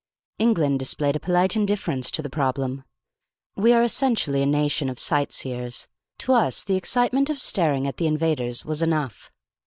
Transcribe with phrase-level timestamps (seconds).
[0.39, 2.83] England displayed a polite indifference to the problem.
[3.55, 5.87] We are essentially a nation of sight seers.
[6.17, 9.31] To us the excitement of staring at the invaders was enough.